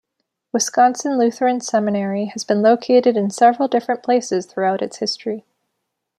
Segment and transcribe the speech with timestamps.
[0.51, 5.45] Wisconsin Lutheran Seminary has been located in several different places throughout its history.